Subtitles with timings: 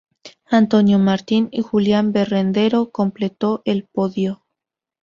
[0.49, 4.43] Antonio Martín y Julián Berrendero completó el podio.